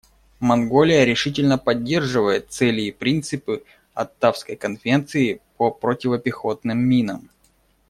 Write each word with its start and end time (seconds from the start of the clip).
Монголия 0.39 1.05
решительно 1.05 1.59
поддерживает 1.59 2.51
цели 2.51 2.81
и 2.81 2.91
принципы 2.91 3.63
Оттавской 3.93 4.55
конвенции 4.55 5.41
по 5.57 5.69
противопехотным 5.69 6.79
минам. 6.79 7.29